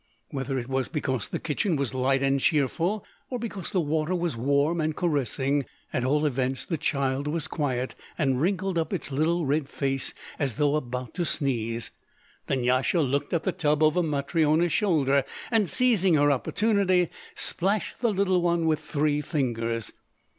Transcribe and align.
Whether 0.31 0.57
it 0.57 0.67
was 0.67 0.87
because 0.87 1.27
the 1.27 1.37
kitchen 1.37 1.75
was 1.75 1.93
light 1.93 2.23
and 2.23 2.39
cheerful, 2.39 3.05
or 3.29 3.37
because 3.37 3.69
the 3.69 3.79
water 3.79 4.15
was 4.15 4.35
warm 4.35 4.81
and 4.81 4.95
caressing, 4.95 5.63
at 5.93 6.03
all 6.03 6.25
events 6.25 6.65
the 6.65 6.75
child 6.79 7.27
was 7.27 7.47
quiet, 7.47 7.93
and 8.17 8.41
wrinkled 8.41 8.79
up 8.79 8.93
its 8.93 9.11
little 9.11 9.45
red 9.45 9.69
face 9.69 10.15
as 10.39 10.55
though 10.55 10.75
about 10.75 11.13
to 11.13 11.23
sneeze. 11.23 11.91
Dunyasha 12.47 12.99
looked 12.99 13.31
at 13.31 13.43
the 13.43 13.51
tub 13.51 13.83
over 13.83 14.01
Matryona's 14.01 14.73
shoulder, 14.73 15.23
and 15.51 15.69
seizing 15.69 16.15
her 16.15 16.31
opportunity, 16.31 17.09
splashed 17.35 17.99
the 18.01 18.11
little 18.11 18.41
one 18.41 18.65
with 18.65 18.79
three 18.79 19.21
fingers. 19.21 19.91